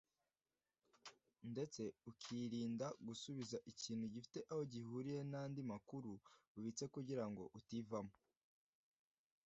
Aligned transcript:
ndetse 1.51 1.81
ukirinda 2.09 2.87
gusubiza 3.07 3.57
ikintu 3.71 4.05
gifite 4.13 4.39
aho 4.51 4.61
gihuriye 4.73 5.21
n’andi 5.31 5.61
makuru 5.71 6.11
ubitse 6.57 6.83
kugira 6.93 7.23
ngo 7.29 7.43
utivamo 7.59 8.13